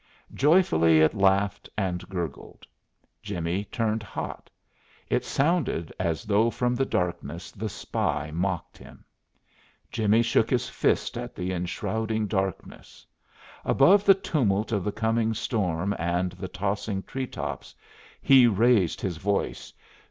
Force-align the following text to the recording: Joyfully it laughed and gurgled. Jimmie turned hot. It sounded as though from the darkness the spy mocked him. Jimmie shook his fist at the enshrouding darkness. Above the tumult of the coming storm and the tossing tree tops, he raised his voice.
Joyfully 0.33 0.99
it 1.01 1.13
laughed 1.13 1.69
and 1.77 2.09
gurgled. 2.09 2.65
Jimmie 3.21 3.65
turned 3.65 4.01
hot. 4.01 4.49
It 5.11 5.23
sounded 5.23 5.93
as 5.99 6.23
though 6.23 6.49
from 6.49 6.73
the 6.73 6.87
darkness 6.87 7.51
the 7.51 7.69
spy 7.69 8.31
mocked 8.33 8.79
him. 8.79 9.05
Jimmie 9.91 10.23
shook 10.23 10.49
his 10.49 10.67
fist 10.67 11.19
at 11.19 11.35
the 11.35 11.53
enshrouding 11.53 12.25
darkness. 12.25 13.05
Above 13.63 14.03
the 14.03 14.15
tumult 14.15 14.71
of 14.71 14.83
the 14.83 14.91
coming 14.91 15.35
storm 15.35 15.93
and 15.99 16.31
the 16.31 16.47
tossing 16.47 17.03
tree 17.03 17.27
tops, 17.27 17.75
he 18.21 18.47
raised 18.47 19.01
his 19.01 19.17
voice. 19.17 19.71